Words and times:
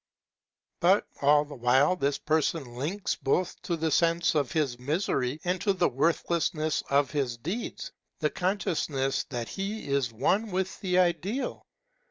But 0.79 1.05
all 1.21 1.45
the 1.45 1.53
while 1.53 1.95
this 1.95 2.17
person 2.17 2.73
links 2.75 3.13
both 3.15 3.61
to 3.61 3.77
the 3.77 3.91
sense 3.91 4.33
of 4.33 4.51
his 4.51 4.79
misery 4.79 5.39
and 5.43 5.61
to 5.61 5.73
the 5.73 5.89
worthlessness 5.89 6.81
of 6.89 7.11
his 7.11 7.37
deeds, 7.37 7.91
the 8.17 8.31
consciousness 8.31 9.25
that 9.25 9.47
he 9.47 9.87
is 9.93 10.11
one 10.11 10.49
with 10.49 10.79
the 10.79 10.97
Ideal. 10.97 11.67